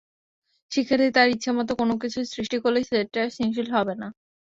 [0.71, 4.07] শিক্ষার্থী তার ইচ্ছেমতো কোনো কিছু সৃষ্টি করলেই সেটা সৃজনশীল হবে না।